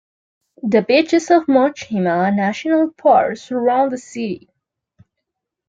The 0.63 0.81
beaches 0.81 1.29
of 1.29 1.45
Mochima 1.47 2.35
National 2.35 2.89
Park 2.89 3.37
surround 3.37 3.91
the 3.91 3.99
city. 3.99 4.49